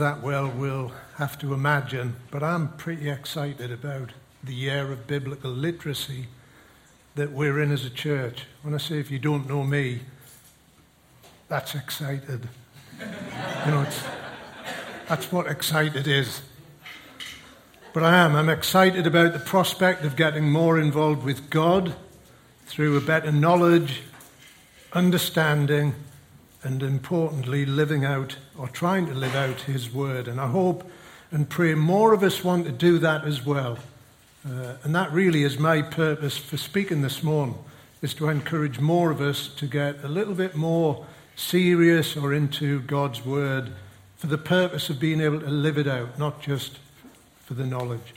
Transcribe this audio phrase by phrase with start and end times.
[0.00, 5.50] that well we'll have to imagine, but I'm pretty excited about the year of biblical
[5.50, 6.28] literacy
[7.16, 8.44] that we're in as a church.
[8.62, 10.00] When I say if you don't know me,
[11.48, 12.48] that's excited.
[12.98, 13.86] you know,
[15.06, 16.40] that's what excited is.
[17.92, 18.34] But I am.
[18.34, 21.94] I'm excited about the prospect of getting more involved with God
[22.64, 24.00] through a better knowledge,
[24.94, 25.94] understanding,
[26.62, 30.28] and importantly, living out or trying to live out His word.
[30.28, 30.90] And I hope
[31.30, 33.78] and pray more of us want to do that as well.
[34.46, 37.56] Uh, and that really is my purpose for speaking this morning,
[38.02, 41.06] is to encourage more of us to get a little bit more
[41.36, 43.72] serious or into God's word
[44.16, 46.78] for the purpose of being able to live it out, not just
[47.44, 48.14] for the knowledge.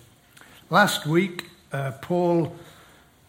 [0.69, 2.55] Last week, uh, Paul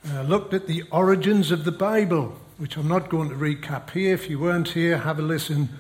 [0.08, 4.14] uh, looked at the origins of the Bible which I'm not going to recap here.
[4.14, 5.70] If you weren't here, have a listen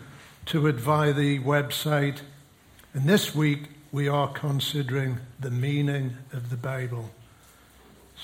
[0.46, 2.20] to it via the website.
[2.92, 7.10] And this week, we are considering the meaning of the Bible.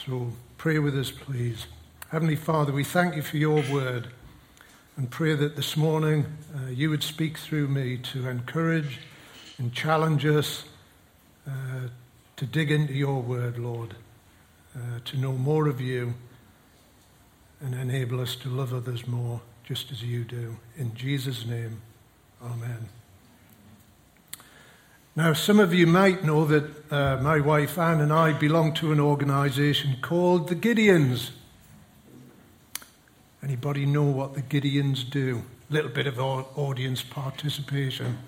[0.05, 1.67] So pray with us, please.
[2.11, 4.09] Heavenly Father, we thank you for your word
[4.97, 8.98] and pray that this morning uh, you would speak through me to encourage
[9.59, 10.65] and challenge us
[11.47, 11.53] uh,
[12.37, 13.95] to dig into your word, Lord,
[14.75, 16.15] uh, to know more of you
[17.61, 20.56] and enable us to love others more just as you do.
[20.77, 21.83] In Jesus' name,
[22.42, 22.89] Amen.
[25.14, 28.92] Now, some of you might know that uh, my wife Anne and I belong to
[28.92, 31.31] an organization called the Gideons.
[33.42, 35.42] Anybody know what the Gideons do?
[35.69, 38.19] A little bit of audience participation.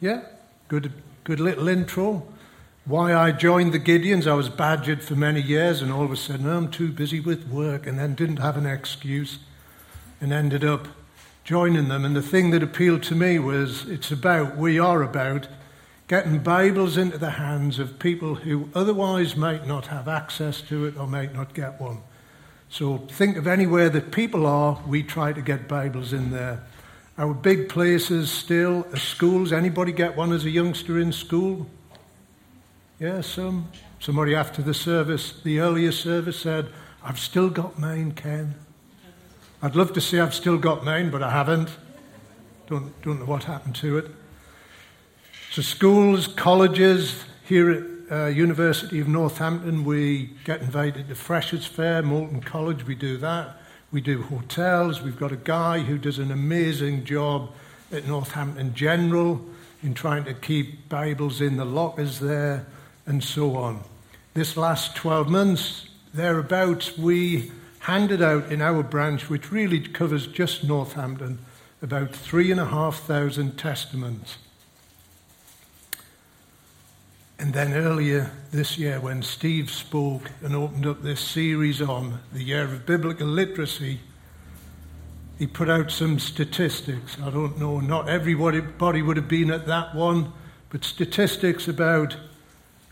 [0.00, 0.22] Yeah,
[0.68, 0.92] good,
[1.22, 2.26] good little intro.
[2.84, 6.16] Why I joined the Gideons, I was badgered for many years, and all of a
[6.16, 9.38] sudden oh, I'm too busy with work, and then didn't have an excuse,
[10.20, 10.88] and ended up
[11.44, 12.04] joining them.
[12.04, 15.48] And the thing that appealed to me was it's about, we are about,
[16.08, 20.98] getting Bibles into the hands of people who otherwise might not have access to it
[20.98, 22.02] or might not get one.
[22.68, 26.62] So think of anywhere that people are, we try to get Bibles in there.
[27.16, 29.52] Our big places still schools.
[29.52, 31.66] Anybody get one as a youngster in school?
[32.98, 33.68] Yeah, some.
[34.00, 36.68] Somebody after the service, the earlier service said,
[37.02, 38.54] I've still got mine, Ken.
[39.62, 41.70] I'd love to say I've still got mine, but I haven't.
[42.66, 44.10] Don't, don't know what happened to it.
[45.50, 52.02] So, schools, colleges, here at uh, University of Northampton, we get invited to Freshers' Fair,
[52.02, 53.60] Moulton College, we do that.
[53.94, 55.00] We do hotels.
[55.02, 57.52] We've got a guy who does an amazing job
[57.92, 59.40] at Northampton General
[59.84, 62.66] in trying to keep Bibles in the lockers there
[63.06, 63.84] and so on.
[64.34, 70.64] This last 12 months, thereabouts, we handed out in our branch, which really covers just
[70.64, 71.38] Northampton,
[71.80, 74.38] about 3,500 testaments.
[77.44, 82.42] And then earlier this year, when Steve spoke and opened up this series on the
[82.42, 84.00] year of biblical literacy,
[85.38, 87.18] he put out some statistics.
[87.22, 90.32] I don't know, not everybody would have been at that one,
[90.70, 92.16] but statistics about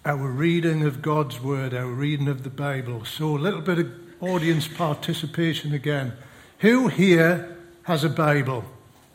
[0.04, 3.06] our reading of God's Word, our reading of the Bible.
[3.06, 3.90] So a little bit of
[4.20, 6.12] audience participation again.
[6.58, 8.66] Who here has a Bible?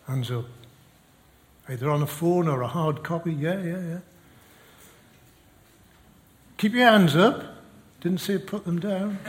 [0.07, 0.45] Hands up.
[1.69, 3.33] Either on a phone or a hard copy?
[3.33, 3.99] Yeah, yeah, yeah.
[6.57, 7.43] Keep your hands up.
[8.01, 9.19] Didn't say put them down.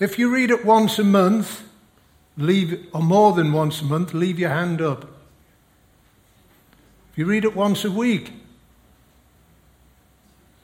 [0.00, 1.62] if you read it once a month,
[2.36, 5.02] leave or more than once a month, leave your hand up.
[7.12, 8.32] If you read it once a week,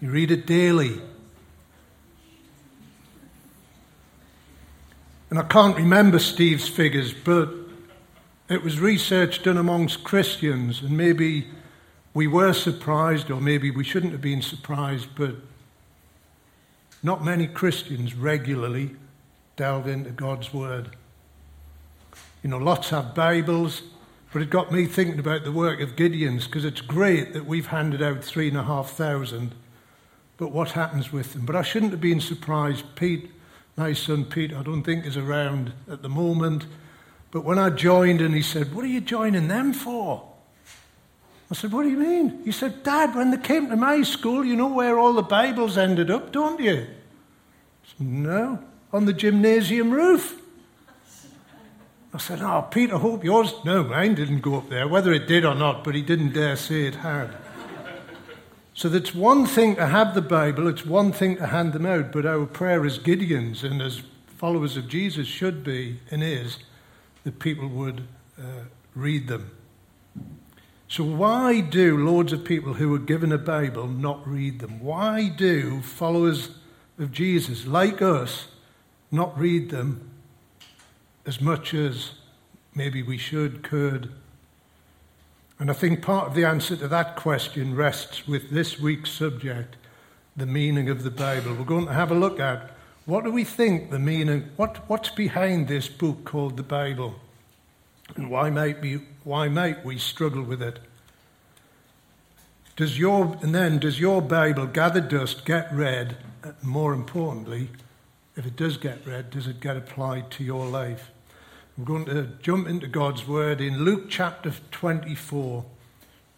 [0.01, 1.01] you read it daily.
[5.29, 7.51] And I can't remember Steve's figures, but
[8.49, 11.49] it was research done amongst Christians, and maybe
[12.19, 15.37] we were surprised, or maybe we shouldn't have been surprised, but
[17.01, 18.97] not many Christians regularly
[19.55, 20.97] delve into God's Word.
[22.43, 23.83] You know, lots have Bibles,
[24.33, 27.69] but it got me thinking about the work of Gideon's because it's great that we've
[27.69, 29.55] handed out three and a half thousand,
[30.39, 31.47] but what happens with them?
[31.47, 32.97] But I shouldn't have been surprised.
[32.97, 33.31] Pete,
[33.77, 36.67] my son Pete, I don't think is around at the moment,
[37.31, 40.29] but when I joined and he said, What are you joining them for?
[41.51, 42.43] I said, What do you mean?
[42.45, 45.79] He said, Dad, when they came to my school, you know where all the Bibles
[45.79, 46.87] ended up, don't you?
[46.87, 48.63] I said, No,
[48.93, 50.41] on the gymnasium roof.
[52.13, 53.55] I said, Oh, Peter, I hope yours.
[53.65, 56.57] No, mine didn't go up there, whether it did or not, but he didn't dare
[56.57, 57.35] say it had.
[58.75, 62.13] So that's one thing to have the Bible, it's one thing to hand them out,
[62.13, 64.03] but our prayer as Gideons and as
[64.37, 66.59] followers of Jesus should be and is
[67.25, 68.07] that people would
[68.39, 69.51] uh, read them.
[70.89, 74.81] So, why do loads of people who are given a Bible not read them?
[74.81, 76.51] Why do followers
[76.99, 78.49] of Jesus, like us,
[79.11, 80.11] not read them
[81.27, 82.13] as much as
[82.75, 84.11] maybe we should, could,
[85.59, 89.77] and I think part of the answer to that question rests with this week's subject,
[90.37, 91.55] the meaning of the Bible.
[91.55, 92.71] We're going to have a look at
[93.07, 97.17] what do we think the meaning, what, what's behind this book called the Bible?
[98.15, 100.79] And why might, we, why might we struggle with it?
[102.77, 106.17] Does your, and then, does your Bible, gather dust, get read?
[106.43, 107.69] Uh, more importantly,
[108.37, 111.11] if it does get read, does it get applied to your life?
[111.77, 115.63] I'm going to jump into God's Word in Luke chapter 24,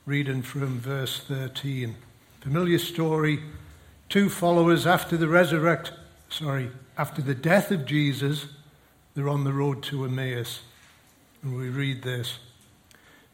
[0.04, 1.94] reading from verse 13.
[2.40, 3.38] Familiar story.
[4.08, 5.92] Two followers after the resurrect,
[6.28, 8.46] sorry, after the death of Jesus,
[9.14, 10.62] they're on the road to Emmaus.
[11.44, 12.40] And we read this.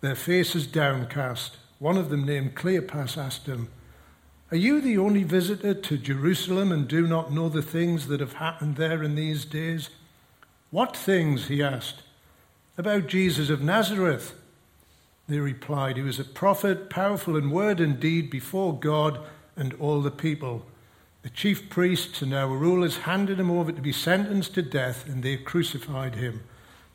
[0.00, 1.56] their faces downcast.
[1.78, 3.68] One of them, named Cleopas, asked him,
[4.50, 8.34] Are you the only visitor to Jerusalem and do not know the things that have
[8.34, 9.90] happened there in these days?
[10.70, 11.48] What things?
[11.48, 12.02] he asked.
[12.78, 14.34] About Jesus of Nazareth.
[15.28, 19.20] They replied, He was a prophet, powerful in word and deed before God
[19.56, 20.66] and all the people.
[21.22, 25.22] The chief priests and our rulers handed him over to be sentenced to death, and
[25.22, 26.42] they crucified him.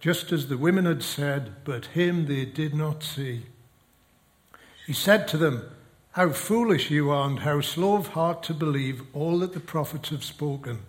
[0.00, 3.42] just as the women had said, but him they did not see.
[4.86, 5.70] He said to them,
[6.12, 10.08] How foolish you are, and how slow of heart to believe all that the prophets
[10.08, 10.80] have spoken.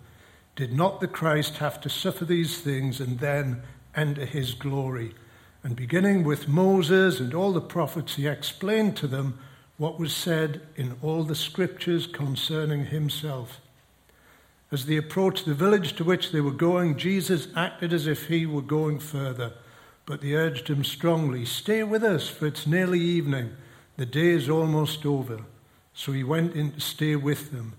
[0.56, 3.62] Did not the Christ have to suffer these things and then
[3.94, 5.14] enter his glory.
[5.62, 9.38] And beginning with Moses and all the prophets, he explained to them
[9.76, 13.60] what was said in all the scriptures concerning himself.
[14.72, 18.46] As they approached the village to which they were going, Jesus acted as if he
[18.46, 19.52] were going further,
[20.06, 23.54] but they urged him strongly, Stay with us, for it's nearly evening.
[23.98, 25.42] The day is almost over.
[25.94, 27.74] So he went in to stay with them.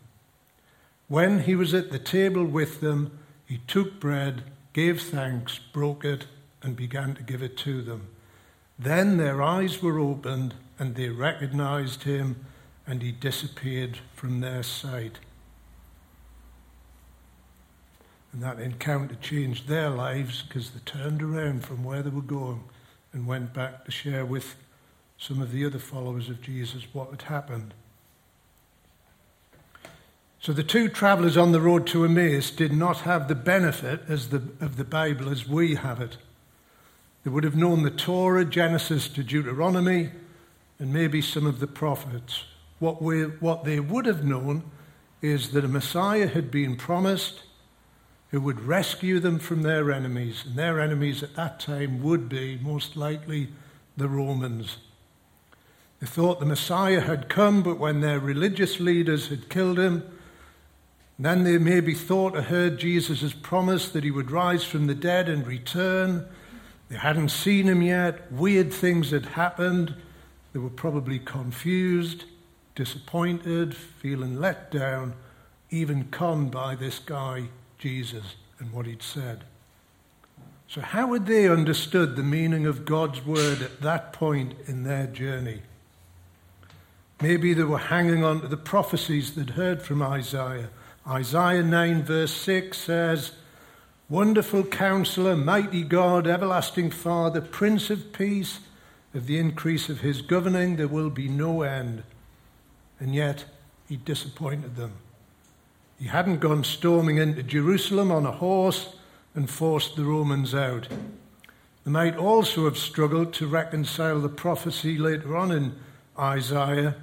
[1.08, 4.44] When he was at the table with them, he took bread
[4.74, 6.26] gave thanks, broke it,
[6.62, 8.08] and began to give it to them.
[8.78, 12.46] Then their eyes were opened, and they recognized him,
[12.88, 15.20] and he disappeared from their sight.
[18.34, 22.64] And that encounter changed their lives because they turned around from where they were going
[23.14, 24.56] and went back to share with
[25.20, 27.76] some of the other followers of Jesus what had happened.
[30.40, 34.30] So the two travelers on the road to Emmaus did not have the benefit as
[34.30, 36.18] the, of the Bible as we have it.
[37.24, 40.10] They would have known the Torah, Genesis to Deuteronomy,
[40.80, 42.44] and maybe some of the prophets.
[42.80, 44.64] What, we, what they would have known
[45.22, 47.44] is that a Messiah had been promised
[48.34, 50.44] who would rescue them from their enemies.
[50.44, 53.50] And their enemies at that time would be, most likely,
[53.96, 54.78] the Romans.
[56.00, 60.04] They thought the Messiah had come, but when their religious leaders had killed him,
[61.20, 65.30] then they maybe thought or heard Jesus' promise that he would rise from the dead
[65.30, 66.26] and return.
[66.90, 68.32] They hadn't seen him yet.
[68.32, 69.94] Weird things had happened.
[70.54, 72.24] They were probably confused,
[72.74, 75.14] disappointed, feeling let down,
[75.70, 79.44] even conned by this guy, Jesus, and what he'd said.
[80.68, 85.08] So, how had they understood the meaning of God's word at that point in their
[85.08, 85.62] journey?
[87.22, 90.70] Maybe they were hanging on to the prophecies they'd heard from Isaiah
[91.06, 93.32] Isaiah 9, verse 6 says,
[94.08, 98.60] Wonderful counselor, mighty God, everlasting Father, Prince of Peace,
[99.14, 102.04] of the increase of his governing there will be no end.
[103.00, 103.46] And yet
[103.90, 104.94] he disappointed them.
[106.00, 108.96] He hadn't gone storming into Jerusalem on a horse
[109.36, 110.88] and forced the Romans out.
[111.84, 115.76] They might also have struggled to reconcile the prophecy later on in
[116.18, 116.96] Isaiah.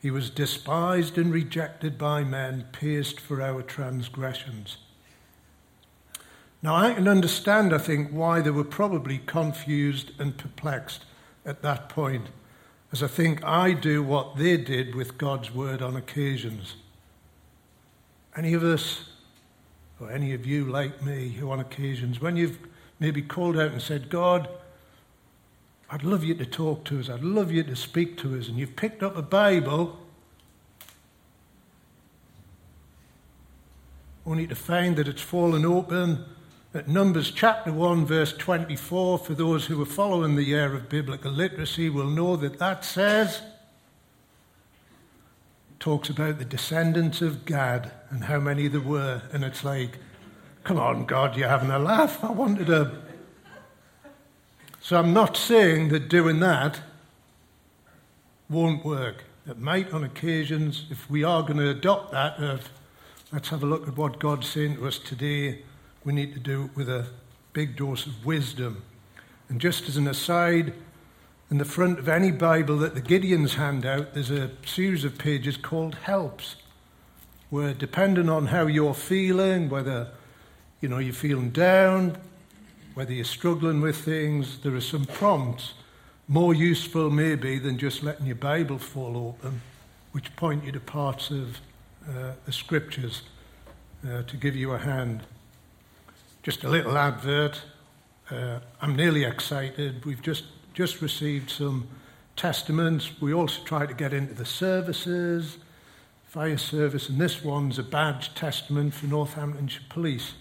[0.00, 4.78] He was despised and rejected by men, pierced for our transgressions.
[6.62, 11.04] Now, I can understand, I think, why they were probably confused and perplexed
[11.46, 12.26] at that point,
[12.92, 16.74] as I think I do what they did with God's word on occasions.
[18.36, 19.04] Any of us,
[20.00, 22.58] or any of you like me, who on occasions, when you've
[22.98, 24.48] maybe called out and said, God,
[25.90, 28.56] I'd love you to talk to us, I'd love you to speak to us, and
[28.56, 29.98] you've picked up a Bible
[34.24, 36.24] only to find that it's fallen open
[36.72, 41.32] at Numbers chapter 1, verse 24, for those who are following the year of biblical
[41.32, 43.42] literacy will know that that says,
[45.80, 49.22] talks about the descendants of Gad and how many there were.
[49.32, 49.98] And it's like,
[50.62, 52.22] come on, God, you're having a laugh.
[52.22, 52.92] I wanted to.
[54.80, 56.80] So I'm not saying that doing that
[58.48, 59.24] won't work.
[59.48, 62.70] It might on occasions, if we are going to adopt that, of
[63.32, 65.62] let's have a look at what God's saying to us today
[66.04, 67.06] we need to do it with a
[67.52, 68.82] big dose of wisdom.
[69.48, 70.72] And just as an aside,
[71.50, 75.18] in the front of any Bible that the Gideons hand out, there's a series of
[75.18, 76.56] pages called helps,
[77.50, 80.08] where depending on how you're feeling, whether
[80.80, 82.16] you know you're feeling down,
[82.94, 85.74] whether you're struggling with things, there are some prompts
[86.28, 89.60] more useful maybe than just letting your Bible fall open,
[90.12, 91.60] which point you to parts of
[92.08, 93.22] uh, the scriptures
[94.08, 95.22] uh, to give you a hand.
[96.44, 97.60] Just a little advert.
[98.30, 100.04] Uh, I'm nearly excited.
[100.04, 101.88] We've just, just received some
[102.36, 103.20] testaments.
[103.20, 105.58] We also try to get into the services,
[106.26, 110.34] fire service, and this one's a badge testament for Northamptonshire Police.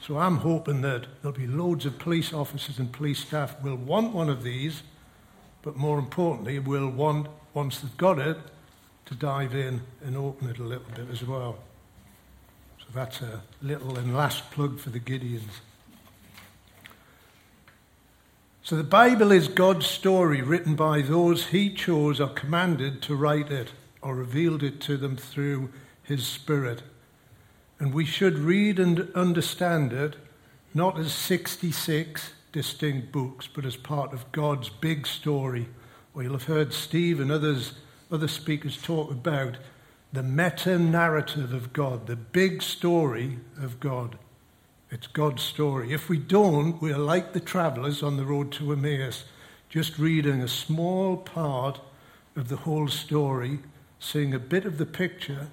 [0.00, 4.12] So I'm hoping that there'll be loads of police officers and police staff will want
[4.14, 4.82] one of these,
[5.62, 8.36] but more importantly, will want, once they've got it,
[9.06, 11.58] to dive in and open it a little bit as well.
[12.78, 15.60] So that's a little and last plug for the Gideons.
[18.66, 23.48] So the Bible is God's story written by those he chose or commanded to write
[23.48, 23.70] it
[24.02, 25.70] or revealed it to them through
[26.02, 26.82] his Spirit.
[27.78, 30.16] And we should read and understand it
[30.74, 35.68] not as 66 distinct books, but as part of God's big story.
[36.12, 37.74] Well, you'll have heard Steve and others,
[38.10, 39.58] other speakers talk about
[40.12, 44.18] the meta narrative of God, the big story of God.
[44.90, 45.92] It's God's story.
[45.92, 49.24] If we don't, we're like the travelers on the road to Emmaus,
[49.68, 51.80] just reading a small part
[52.36, 53.58] of the whole story,
[53.98, 55.48] seeing a bit of the picture.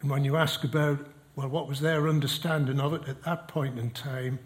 [0.00, 3.78] And when you ask about, well, what was their understanding of it at that point
[3.78, 4.38] in time,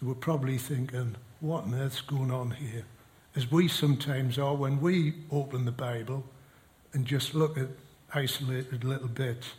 [0.00, 2.84] they were probably thinking, what on earth's going on here?
[3.34, 6.24] As we sometimes are when we open the Bible
[6.92, 7.68] and just look at
[8.14, 9.54] isolated little bits.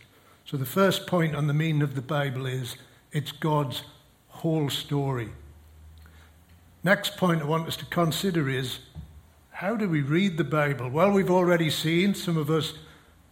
[0.51, 2.75] So, the first point on the meaning of the Bible is
[3.13, 3.83] it's God's
[4.27, 5.29] whole story.
[6.83, 8.79] Next point I want us to consider is
[9.51, 10.89] how do we read the Bible?
[10.89, 12.73] Well, we've already seen some of us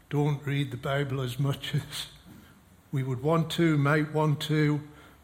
[0.10, 2.06] don't read the Bible as much as
[2.94, 4.80] we would want to, might want to,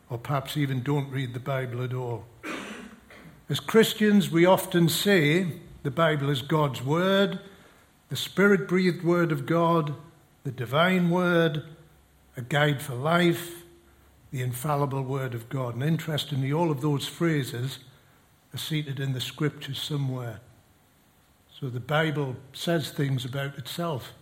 [0.10, 2.25] or perhaps even don't read the Bible at all.
[3.48, 5.48] As Christians, we often say
[5.84, 7.40] the Bible is God's Word,
[8.10, 9.96] the Spirit breathed Word of God,
[10.44, 11.64] the divine Word,
[12.38, 13.63] a guide for life,
[14.32, 15.75] the infallible Word of God.
[15.75, 17.80] And interestingly, all of those phrases
[18.54, 20.39] are seated in the Scriptures somewhere.
[21.60, 24.13] So the Bible says things about itself,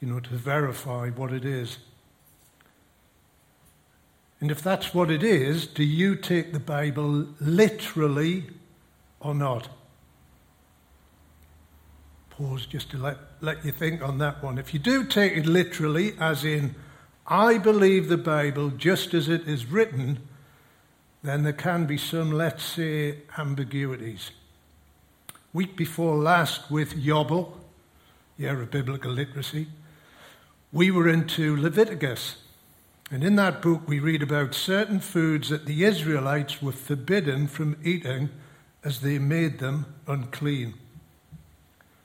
[0.00, 1.78] you know, to verify what it is.
[4.40, 8.44] And if that's what it is, do you take the Bible literally
[9.20, 9.68] or not?
[12.38, 14.58] pause just to let, let you think on that one.
[14.58, 16.74] If you do take it literally, as in,
[17.30, 20.18] I believe the Bible just as it is written,
[21.22, 24.30] then there can be some, let's say, ambiguities.
[25.52, 27.52] Week before last with Yobel,
[28.38, 29.66] year of biblical literacy,
[30.72, 32.36] we were into Leviticus.
[33.10, 37.76] And in that book, we read about certain foods that the Israelites were forbidden from
[37.84, 38.30] eating
[38.82, 40.74] as they made them unclean.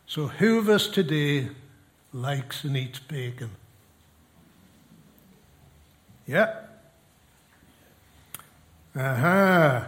[0.05, 1.49] So, who of us today
[2.11, 3.51] likes and eats bacon?
[6.27, 6.55] Yeah?
[8.95, 9.87] Aha.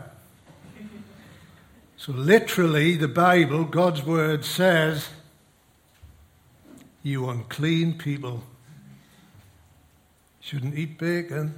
[1.98, 5.10] So, literally, the Bible, God's Word says,
[7.06, 8.44] you unclean people.
[10.40, 11.54] Shouldn't eat bacon.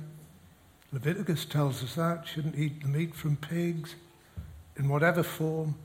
[0.91, 2.27] Leviticus tells us that.
[2.27, 3.95] Shouldn't eat the meat from pigs
[4.75, 5.75] in whatever form.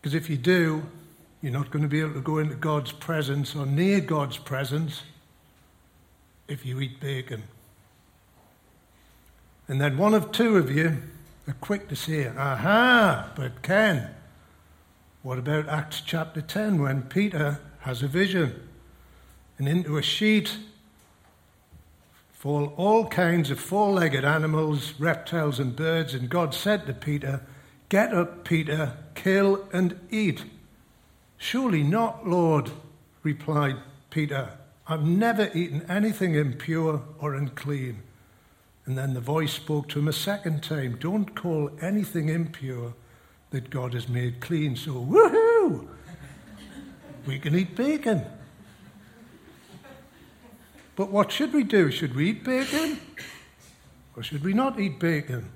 [0.00, 0.84] Because if you do,
[1.42, 5.02] you're not going to be able to go into God's presence or near God's presence
[6.48, 7.44] if you eat bacon.
[9.68, 11.02] And then one of two of you
[11.46, 14.14] are quick to say, aha, but Ken,
[15.22, 18.66] what about Acts chapter 10 when Peter has a vision?
[19.58, 20.56] And into a sheet
[22.32, 26.14] fall all kinds of four legged animals, reptiles, and birds.
[26.14, 27.42] And God said to Peter,
[27.88, 30.44] Get up, Peter, kill and eat.
[31.36, 32.70] Surely not, Lord,
[33.22, 33.76] replied
[34.10, 34.50] Peter.
[34.88, 38.02] I've never eaten anything impure or unclean.
[38.86, 42.94] And then the voice spoke to him a second time Don't call anything impure
[43.50, 44.76] that God has made clean.
[44.76, 45.88] So, woohoo!
[47.26, 48.24] We can eat bacon.
[50.96, 51.90] But what should we do?
[51.90, 52.98] Should we eat bacon?
[54.16, 55.50] Or should we not eat bacon?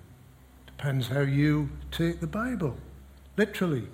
[0.67, 2.77] Depends how you take the Bible,
[3.37, 3.89] literally.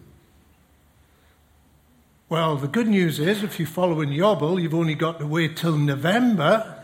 [2.30, 5.56] Well, the good news is if you follow in Yobble, you've only got to wait
[5.56, 6.78] till November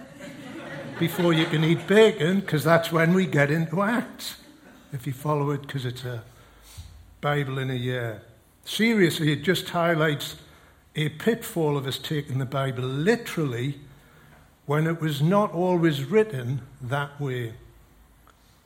[0.98, 4.38] before you can eat bacon, because that's when we get into Acts.
[4.90, 6.22] If you follow it, because it's a
[7.20, 8.22] Bible in a year.
[8.64, 10.36] Seriously, it just highlights
[10.96, 13.80] a pitfall of us taking the Bible literally
[14.64, 17.52] when it was not always written that way,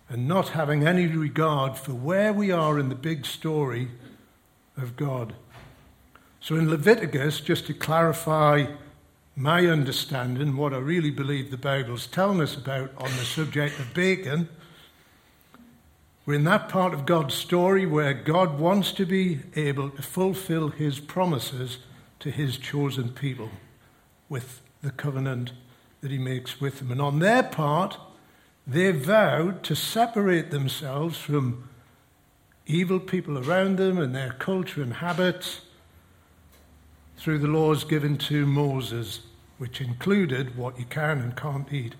[0.08, 3.88] and not having any regard for where we are in the big story
[4.76, 5.34] of God.
[6.40, 8.66] So in Leviticus, just to clarify
[9.34, 13.94] my understanding, what I really believe the Bible's telling us about on the subject of
[13.94, 14.48] bacon,
[16.26, 20.68] we're in that part of God's story where God wants to be able to fulfill
[20.68, 21.78] his promises
[22.20, 23.50] to his chosen people
[24.28, 25.52] with the covenant
[26.00, 26.90] that he makes with them.
[26.90, 27.96] And on their part,
[28.66, 31.68] they vowed to separate themselves from
[32.66, 35.62] evil people around them and their culture and habits
[37.18, 39.20] through the laws given to Moses,
[39.58, 41.94] which included what you can and can't eat.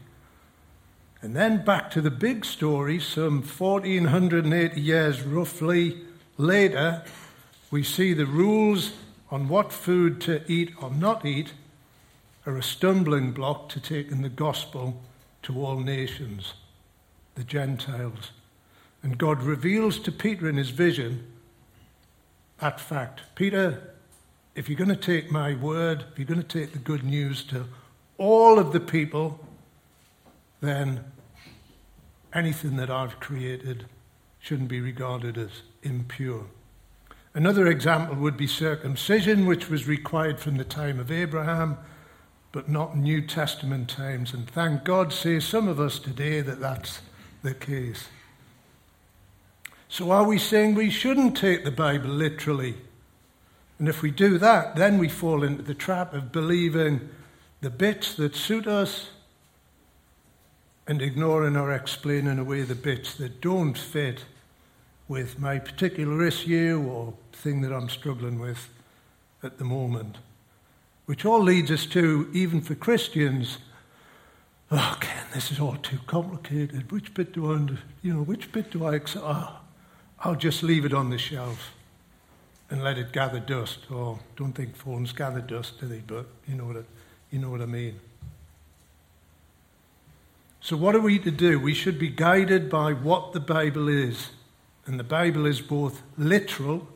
[1.21, 6.03] And then back to the big story, some 1480 years roughly
[6.37, 7.03] later,
[7.71, 8.93] we see the rules
[9.31, 11.53] on what food to eat or not eat
[12.47, 15.03] are a stumbling block to taking the gospel
[15.43, 16.55] to all nations,
[17.35, 18.31] the Gentiles.
[19.03, 21.27] And God reveals to Peter in his vision
[22.61, 23.23] that fact.
[23.35, 23.95] Peter,
[24.59, 27.45] if you're going to take my word, if you're going to take the good news
[27.45, 27.65] to
[28.19, 29.39] all of the people,
[30.61, 31.05] then
[32.35, 33.87] anything that I've created
[34.41, 36.47] shouldn't be regarded as impure.
[37.35, 41.79] Another example would be circumcision, which was required from the time of Abraham,
[42.51, 44.35] but not New Testament times.
[44.35, 47.01] And thank God, say some of us today, that that's
[47.45, 48.09] the case.
[49.89, 52.75] So are we saying we shouldn't take the Bible literally?
[53.79, 57.09] And if we do that, then we fall into the trap of believing
[57.61, 59.11] the bits that suit us
[60.87, 64.25] and ignoring or explaining away the bits that don't fit
[65.07, 68.69] with my particular issue or thing that I'm struggling with
[69.43, 70.17] at the moment.
[71.07, 73.59] Which all leads us to, even for Christians,
[74.71, 76.91] oh, Ken, this is all too complicated.
[76.91, 77.59] Which bit do I,
[78.03, 79.25] you know, which bit do I accept?
[79.27, 79.61] Oh,
[80.21, 81.75] I'll just leave it on the shelf
[82.71, 83.79] and let it gather dust.
[83.91, 86.03] Or oh, don't think phones gather dust, do they?
[86.07, 86.85] But you know what
[87.31, 88.01] you know what I mean.
[90.61, 91.59] So what are we to do?
[91.61, 94.31] We should be guided by what the Bible is.
[94.87, 96.89] And the Bible is both literal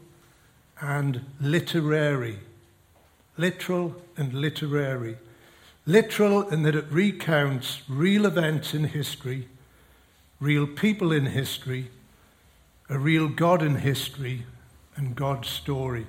[0.80, 2.40] and literary.
[3.36, 5.16] Literal and literary.
[5.86, 9.48] Literal in that it recounts real events in history,
[10.40, 11.90] real people in history,
[12.88, 14.44] a real God in history,
[14.96, 16.06] and God's story.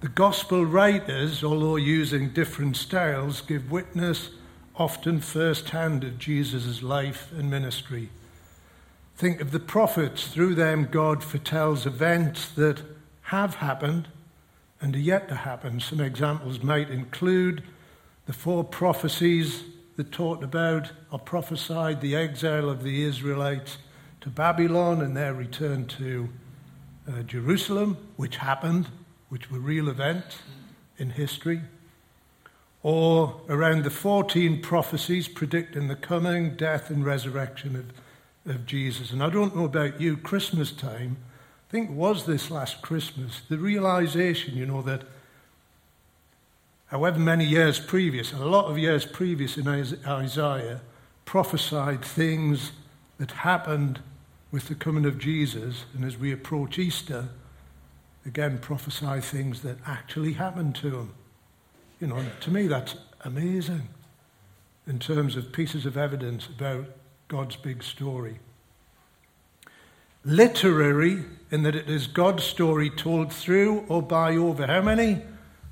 [0.00, 4.30] The gospel writers, although using different styles, give witness
[4.76, 8.10] often firsthand of Jesus' life and ministry.
[9.16, 10.28] Think of the prophets.
[10.28, 12.82] Through them, God foretells events that
[13.22, 14.06] have happened
[14.80, 15.80] and are yet to happen.
[15.80, 17.64] Some examples might include
[18.26, 19.64] the four prophecies
[19.96, 23.78] that talked about or prophesied the exile of the Israelites
[24.20, 26.28] to Babylon and their return to
[27.08, 28.88] uh, Jerusalem, which happened,
[29.28, 30.38] which were real events
[30.98, 31.62] in history,
[32.82, 39.10] or around the 14 prophecies predicting the coming, death, and resurrection of, of Jesus.
[39.10, 41.16] And I don't know about you, Christmas time
[41.68, 45.02] I think was this last Christmas, the realization, you know, that
[46.86, 50.80] however many years previous, a lot of years previous in Isaiah,
[51.26, 52.72] prophesied things
[53.18, 54.00] that happened
[54.50, 55.84] with the coming of Jesus.
[55.94, 57.28] And as we approach Easter,
[58.24, 61.14] again, prophesy things that actually happened to him.
[62.00, 63.88] You know, to me, that's amazing
[64.86, 66.86] in terms of pieces of evidence about
[67.28, 68.38] God's big story.
[70.24, 74.66] Literary, in that it is God's story told through or by over.
[74.66, 75.22] How many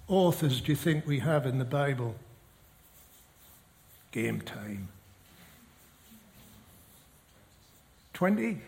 [0.09, 2.17] authors do you think we have in the Bible?
[4.13, 4.89] Game time.
[8.17, 8.59] 20?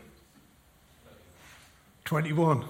[2.04, 2.64] 21.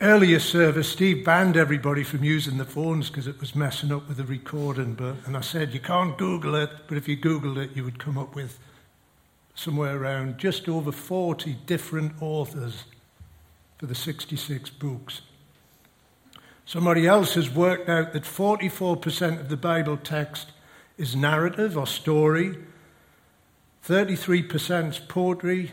[0.00, 4.16] Earlier service, Steve banned everybody from using the phones because it was messing up with
[4.16, 4.94] the recording.
[4.94, 7.98] But, and I said, you can't Google it, but if you Googled it, you would
[7.98, 8.58] come up with
[9.54, 12.84] somewhere around just over 40 different authors
[13.76, 15.20] for the 66 books.
[16.64, 20.52] Somebody else has worked out that 44% of the Bible text
[21.00, 22.58] is narrative or story,
[23.88, 25.72] 33% is poetry,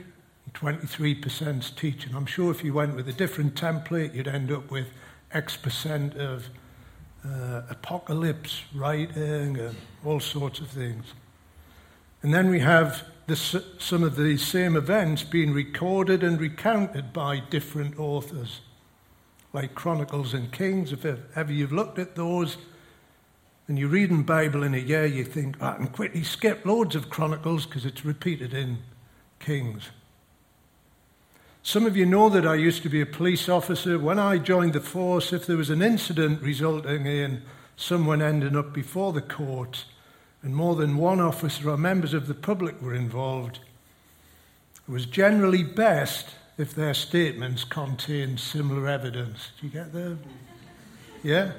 [0.54, 2.16] 23% teaching.
[2.16, 4.88] I'm sure if you went with a different template, you'd end up with
[5.34, 6.48] X percent of
[7.26, 11.13] uh, apocalypse writing and all sorts of things.
[12.22, 13.04] And then we have
[13.36, 18.62] some of these same events being recorded and recounted by different authors,
[19.52, 20.94] like Chronicles and Kings.
[20.94, 22.56] If ever you've looked at those
[23.68, 26.66] and you read in Bible in a year, you think, ah, I can quickly skip
[26.66, 28.78] loads of Chronicles because it's repeated in
[29.40, 29.90] Kings.
[31.64, 34.00] Some of you know that I used to be a police officer.
[34.00, 37.42] When I joined the force, if there was an incident resulting in
[37.76, 39.84] someone ending up before the court,
[40.42, 43.60] and more than one officer or members of the public were involved,
[44.88, 49.50] it was generally best if their statements contained similar evidence.
[49.60, 50.18] Do you get that?
[51.22, 51.52] Yeah?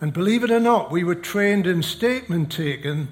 [0.00, 3.08] And believe it or not, we were trained in statement taking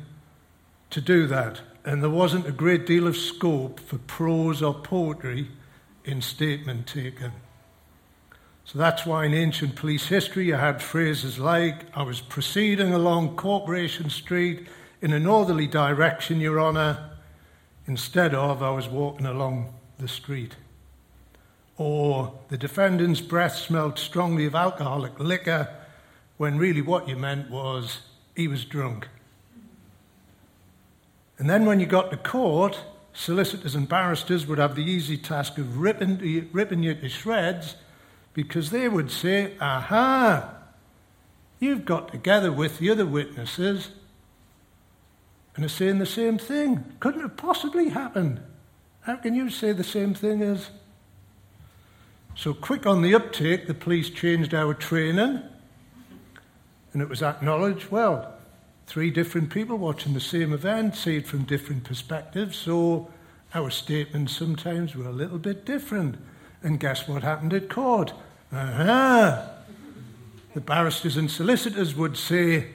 [0.90, 1.60] to do that.
[1.84, 5.48] And there wasn't a great deal of scope for prose or poetry
[6.04, 7.32] in statement taken.
[8.64, 13.36] So that's why in ancient police history you had phrases like, I was proceeding along
[13.36, 14.66] Corporation Street
[15.02, 17.10] in a northerly direction, Your Honour,
[17.86, 20.56] instead of, I was walking along the street.
[21.76, 25.68] Or the defendant's breath smelled strongly of alcoholic liquor,
[26.36, 28.00] when really what you meant was
[28.34, 29.08] he was drunk.
[31.38, 32.80] And then when you got to court,
[33.12, 37.76] solicitors and barristers would have the easy task of ripping, ripping you to shreds
[38.34, 40.54] because they would say, Aha,
[41.60, 43.90] you've got together with the other witnesses
[45.56, 46.84] and are saying the same thing.
[47.00, 48.40] Couldn't have possibly happened.
[49.02, 50.70] How can you say the same thing as?
[52.36, 55.42] So, quick on the uptake, the police changed our training,
[56.94, 58.32] and it was acknowledged well,
[58.86, 63.10] three different people watching the same event, see it from different perspectives, so
[63.52, 66.16] our statements sometimes were a little bit different.
[66.62, 68.14] And guess what happened at court?
[68.52, 69.50] Aha!
[70.54, 72.68] The barristers and solicitors would say,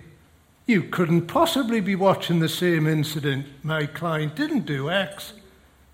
[0.67, 3.47] You couldn't possibly be watching the same incident.
[3.63, 5.33] My client didn't do X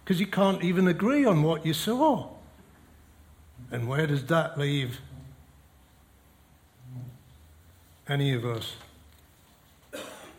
[0.03, 2.29] because you can't even agree on what you saw.
[3.71, 4.99] And where does that leave
[8.07, 8.75] any of us?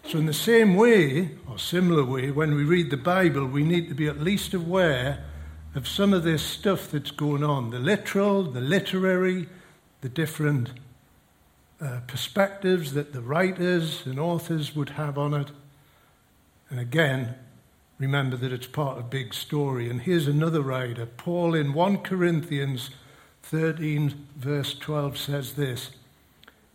[0.07, 3.89] So, in the same way, or similar way, when we read the Bible, we need
[3.89, 5.25] to be at least aware
[5.75, 9.49] of some of this stuff that's going on the literal, the literary,
[10.01, 10.71] the different
[11.81, 15.51] uh, perspectives that the writers and authors would have on it.
[16.71, 17.35] And again,
[17.99, 19.91] remember that it's part of big story.
[19.91, 21.05] And here's another writer.
[21.05, 22.91] Paul in 1 Corinthians
[23.43, 25.91] 13, verse 12 says this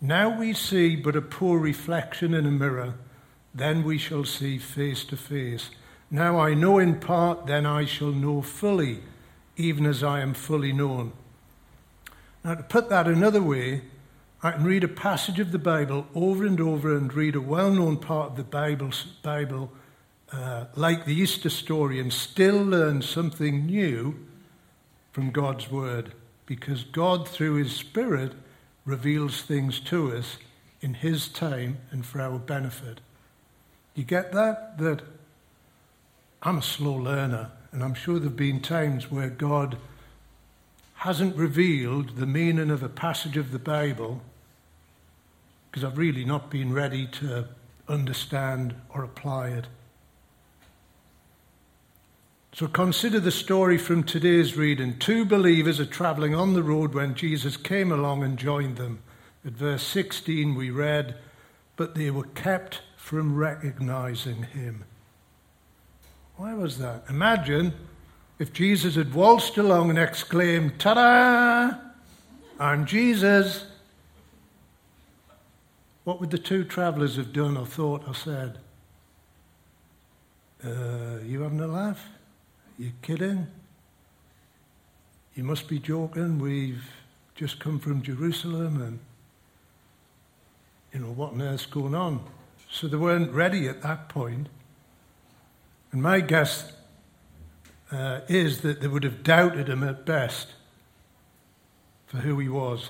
[0.02, 2.96] Now we see but a poor reflection in a mirror
[3.54, 5.70] then we shall see face to face.
[6.10, 9.00] Now I know in part, then I shall know fully,
[9.58, 11.14] even as I am fully known.
[12.44, 13.84] Now, to put that another way,
[14.42, 17.72] I can read a passage of the Bible over and over and read a well
[17.72, 19.72] known part of the Bible, Bible
[20.32, 24.18] uh, like the Easter story, and still learn something new
[25.12, 26.14] from God's Word,
[26.46, 28.34] because God, through His Spirit,
[28.86, 30.38] reveals things to us
[30.82, 33.02] in His time and for our benefit.
[33.96, 34.78] You get that?
[34.78, 35.02] That
[36.42, 39.78] I'm a slow learner, and I'm sure there have been times where God
[40.96, 44.22] hasn't revealed the meaning of a passage of the Bible
[45.70, 47.48] because I've really not been ready to
[47.88, 49.68] understand or apply it.
[52.62, 55.00] So consider the story from today's reading.
[55.00, 59.00] Two believers are traveling on the road when Jesus came along and joined them.
[59.44, 61.16] At verse 16, we read,
[61.76, 64.84] But they were kept from recognizing him.
[66.36, 67.06] Why was that?
[67.10, 67.74] Imagine
[68.38, 71.78] if Jesus had waltzed along and exclaimed, Ta da!
[72.60, 73.66] I'm Jesus.
[76.04, 78.60] What would the two travelers have done or thought or said?
[80.64, 82.08] Uh, you having a laugh?
[82.78, 83.48] You kidding?
[85.36, 86.40] You must be joking.
[86.40, 86.84] We've
[87.36, 89.00] just come from Jerusalem and,
[90.94, 92.24] you know, what on earth's going on?
[92.70, 94.48] So they weren't ready at that point.
[95.92, 96.72] And my guess
[97.92, 100.48] uh, is that they would have doubted him at best
[102.08, 102.90] for who he was.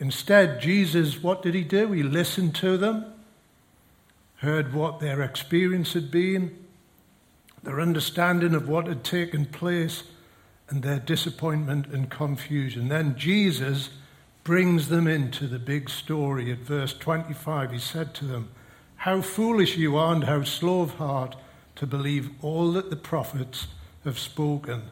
[0.00, 1.92] Instead, Jesus, what did he do?
[1.92, 3.04] He listened to them,
[4.36, 6.67] heard what their experience had been,
[7.62, 10.04] their understanding of what had taken place,
[10.68, 12.88] and their disappointment and confusion.
[12.88, 13.90] Then Jesus
[14.44, 16.52] brings them into the big story.
[16.52, 18.50] At verse 25, he said to them,
[18.96, 21.36] How foolish you are, and how slow of heart
[21.76, 23.68] to believe all that the prophets
[24.04, 24.82] have spoken.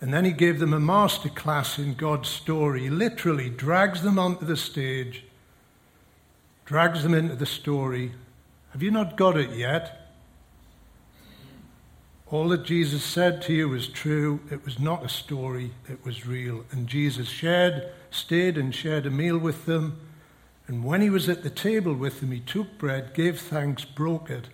[0.00, 2.82] And then he gave them a master class in God's story.
[2.82, 5.24] He literally drags them onto the stage,
[6.64, 8.12] drags them into the story.
[8.72, 9.99] Have you not got it yet?
[12.30, 14.38] All that Jesus said to you was true.
[14.52, 16.64] It was not a story, it was real.
[16.70, 20.00] And Jesus shared, stayed and shared a meal with them.
[20.68, 24.30] And when he was at the table with them, he took bread, gave thanks, broke
[24.30, 24.46] it,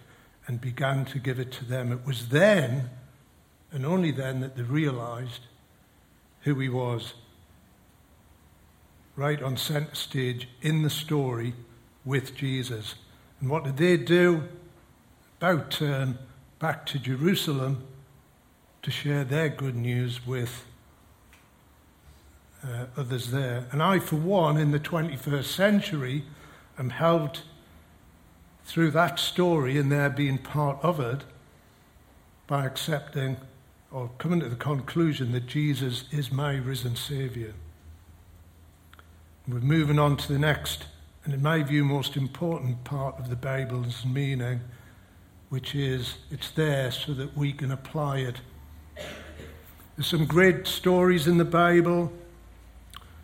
[0.46, 1.92] and began to give it to them.
[1.92, 2.88] It was then
[3.70, 5.42] and only then that they realized
[6.42, 7.12] who he was.
[9.16, 11.52] Right on center stage in the story
[12.06, 12.94] with Jesus.
[13.38, 14.44] And what did they do?
[15.38, 16.18] About turn
[16.59, 17.85] back to Jerusalem
[18.83, 20.64] to share their good news with
[22.64, 23.66] uh, others there.
[23.73, 26.25] And I, for one, in the 21st century,
[26.79, 27.42] am helped
[28.64, 31.25] through that story and their being part of it
[32.47, 33.37] by accepting
[33.90, 37.53] or coming to the conclusion that Jesus is my risen Saviour.
[39.47, 40.87] We're moving on to the next,
[41.25, 44.61] and in my view, most important part of the Bible's meaning,
[45.48, 48.40] which is it's there so that we can apply it.
[49.96, 52.12] There's some great stories in the Bible,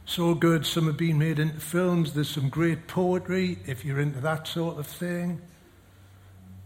[0.05, 2.13] so good, some have been made into films.
[2.13, 5.41] There's some great poetry, if you're into that sort of thing.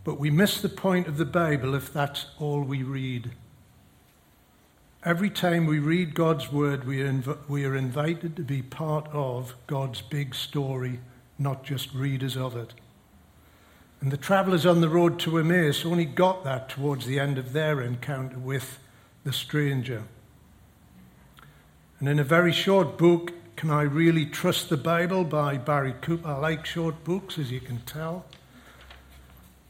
[0.04, 3.32] But we miss the point of the Bible if that's all we read.
[5.04, 9.08] Every time we read God's word, we are, inv- we are invited to be part
[9.12, 11.00] of God's big story,
[11.38, 12.74] not just readers of it.
[14.00, 17.52] And the travelers on the road to Emmaus only got that towards the end of
[17.52, 18.78] their encounter with
[19.24, 20.04] the stranger.
[21.98, 26.28] And in a very short book, Can I Really Trust the Bible by Barry Cooper,
[26.28, 28.26] I like short books, as you can tell.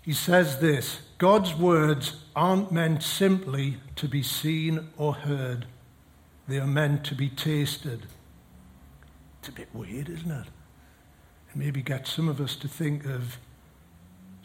[0.03, 5.67] He says this God's words aren't meant simply to be seen or heard,
[6.49, 8.07] they are meant to be tasted.
[9.41, 10.47] It's a bit weird, isn't it?
[11.53, 13.39] And maybe get some of us to think of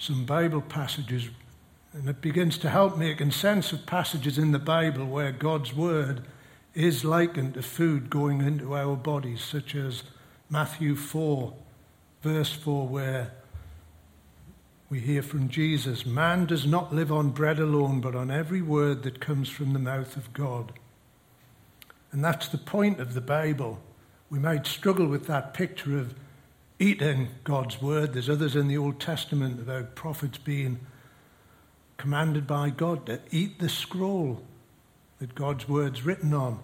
[0.02, 1.30] some Bible passages,
[1.94, 5.76] and it begins to help me making sense of passages in the Bible where God's
[5.76, 6.24] word
[6.74, 10.02] is likened to food going into our bodies, such as
[10.50, 11.54] Matthew 4,
[12.24, 13.32] verse 4, where
[14.90, 19.04] we hear from Jesus Man does not live on bread alone, but on every word
[19.04, 20.74] that comes from the mouth of God.
[22.12, 23.80] And that's the point of the Bible.
[24.32, 26.16] We might struggle with that picture of
[26.82, 28.13] eating God's word.
[28.13, 30.80] There's others in the Old Testament about prophets being
[31.98, 34.41] commanded by God to eat the scroll
[35.20, 36.60] that God's word's written on.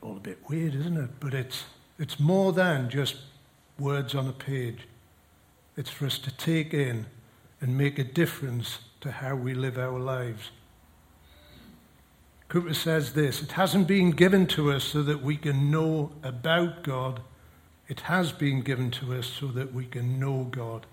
[0.00, 1.10] All a bit weird, isn't it?
[1.20, 1.64] But it's,
[1.98, 3.16] it's more than just
[3.78, 4.88] words on a page.
[5.76, 7.06] It's for us to take in
[7.60, 10.50] and make a difference to how we live our lives.
[12.48, 16.82] Cooper says this It hasn't been given to us so that we can know about
[16.82, 17.20] God,
[17.92, 20.86] it has been given to us so that we can know God.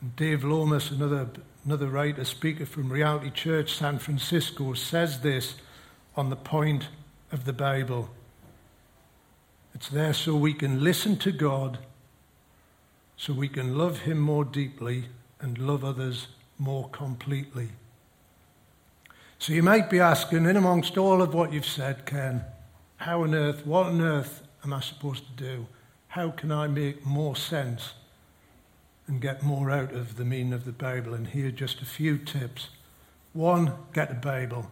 [0.00, 1.28] And Dave Lomas, another,
[1.64, 5.56] another writer, speaker from Reality Church San Francisco, says this
[6.14, 6.90] on the point
[7.32, 8.08] of the Bible.
[9.74, 11.78] It's there so we can listen to God
[13.16, 15.06] so we can love Him more deeply
[15.40, 17.70] and love others more completely.
[19.40, 22.44] So you might be asking, in amongst all of what you've said, Ken,
[22.98, 25.66] how on earth, what on earth am I supposed to do?
[26.08, 27.92] How can I make more sense
[29.06, 31.14] and get more out of the meaning of the Bible?
[31.14, 32.68] And here are just a few tips
[33.32, 34.70] One, get a Bible.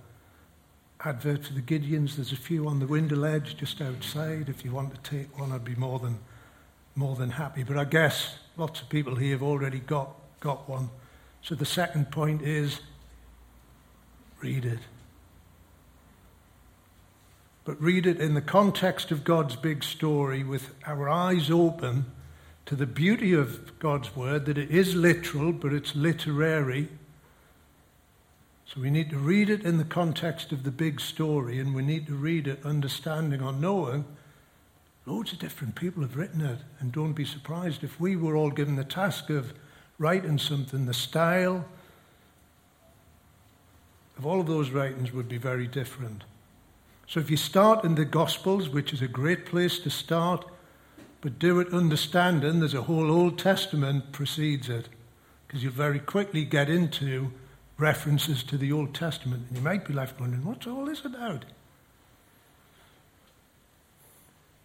[1.05, 4.49] Advert for the Gideons, there's a few on the window ledge just outside.
[4.49, 6.19] If you want to take one, I'd be more than,
[6.97, 7.63] more than happy.
[7.63, 10.91] But I guess lots of people here have already got, got one.
[11.41, 12.81] So the second point is
[14.43, 14.81] read it.
[17.69, 22.07] But read it in the context of God's big story with our eyes open
[22.65, 26.89] to the beauty of God's word, that it is literal, but it's literary.
[28.65, 31.83] So we need to read it in the context of the big story, and we
[31.83, 34.07] need to read it understanding or knowing
[35.05, 36.61] loads of different people have written it.
[36.81, 39.53] And don't be surprised if we were all given the task of
[39.99, 41.67] writing something, the style
[44.17, 46.25] of all of those writings would be very different.
[47.09, 50.45] So if you start in the Gospels, which is a great place to start,
[51.23, 54.91] but do it understanding there's a whole Old Testament precedes it,
[55.47, 57.33] because you'll very quickly get into
[57.79, 61.47] references to the Old Testament, and you might be left wondering, what's all this about?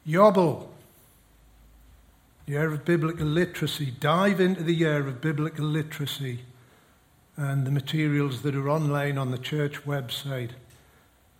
[0.06, 0.67] Yobel,
[2.45, 3.93] year of biblical literacy.
[4.01, 6.41] Dive into the year of biblical literacy
[7.38, 10.51] and the materials that are online on the church website.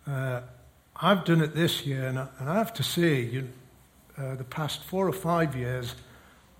[0.06, 0.40] Uh,
[0.96, 3.48] I've done it this year, and I, and I have to say, you,
[4.16, 5.94] uh, the past four or five years,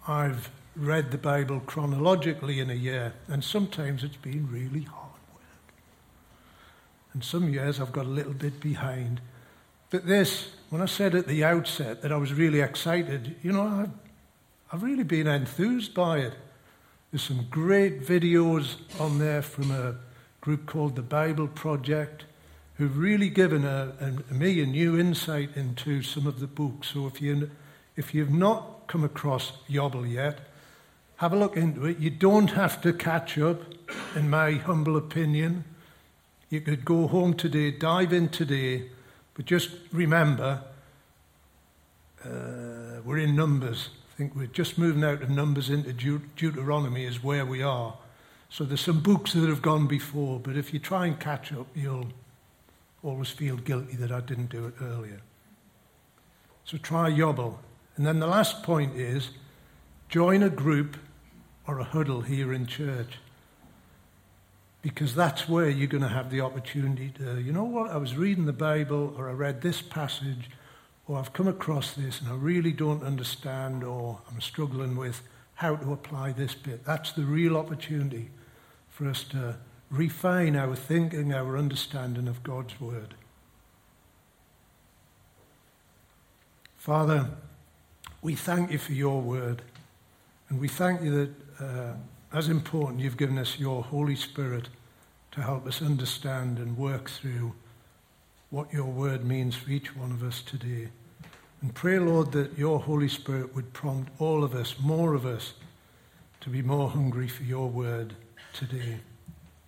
[0.08, 5.74] I've read the Bible chronologically in a year, and sometimes it's been really hard work.
[7.12, 9.20] And some years I've got a little bit behind.
[9.90, 13.62] But this, when I said at the outset that I was really excited, you know,
[13.62, 13.90] I've,
[14.72, 16.34] I've really been enthused by it.
[17.12, 19.94] There's some great videos on there from a
[20.40, 22.24] group called the Bible Project
[22.76, 26.88] who've really given a, a, me a new insight into some of the books.
[26.88, 27.50] So if, you,
[27.96, 30.40] if you've not come across Yobel yet,
[31.16, 31.98] have a look into it.
[31.98, 33.62] You don't have to catch up,
[34.16, 35.64] in my humble opinion.
[36.50, 38.90] You could go home today, dive in today,
[39.34, 40.62] but just remember
[42.24, 43.90] uh, we're in Numbers.
[44.12, 47.96] I think we're just moving out of Numbers into Deut- Deuteronomy, is where we are.
[48.48, 51.66] So there's some books that have gone before, but if you try and catch up,
[51.74, 52.08] you'll
[53.04, 55.20] always feel guilty that I didn't do it earlier.
[56.64, 57.58] So try Yobel.
[57.96, 59.30] And then the last point is
[60.08, 60.96] join a group
[61.66, 63.18] or a huddle here in church.
[64.82, 68.16] Because that's where you're going to have the opportunity to, you know what, I was
[68.16, 70.50] reading the Bible or I read this passage
[71.06, 75.22] or I've come across this and I really don't understand or I'm struggling with
[75.54, 76.84] how to apply this bit.
[76.84, 78.30] That's the real opportunity
[78.90, 79.56] for us to
[79.90, 83.14] refine our thinking, our understanding of God's Word.
[86.76, 87.30] Father,
[88.20, 89.62] we thank you for your Word,
[90.48, 91.10] and we thank you
[91.58, 91.94] that, uh,
[92.32, 94.68] as important, you've given us your Holy Spirit
[95.32, 97.54] to help us understand and work through
[98.50, 100.88] what your Word means for each one of us today.
[101.62, 105.54] And pray, Lord, that your Holy Spirit would prompt all of us, more of us,
[106.42, 108.14] to be more hungry for your Word
[108.52, 108.98] today.